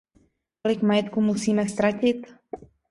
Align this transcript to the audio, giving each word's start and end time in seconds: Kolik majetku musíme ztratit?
Kolik 0.61 0.81
majetku 0.81 1.21
musíme 1.21 1.69
ztratit? 1.73 2.27